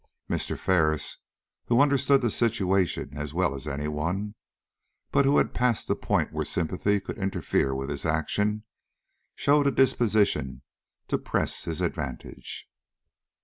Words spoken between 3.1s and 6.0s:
as well as any one, but who had passed the